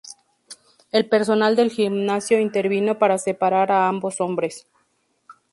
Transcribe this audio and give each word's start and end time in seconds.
El 0.91 1.07
personal 1.07 1.55
del 1.55 1.69
gimnasio 1.69 2.39
intervino 2.39 2.97
para 2.97 3.19
separar 3.19 3.71
a 3.71 3.87
ambos 3.87 4.19
hombres. 4.19 4.65